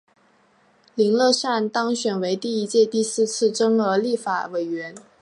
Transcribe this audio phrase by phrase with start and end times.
[0.95, 4.95] 林乐善当选为第一届第四次增额立法委员。